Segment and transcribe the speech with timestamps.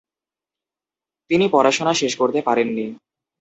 [1.29, 2.85] তিনি পড়াশোনা শেষ করতে পারেননি।